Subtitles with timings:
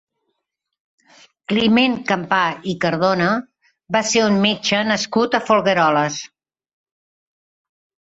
[1.51, 2.39] Climent Campà
[2.71, 3.27] i Cardona
[3.97, 6.17] va ser un metge nascut a Folgueroles.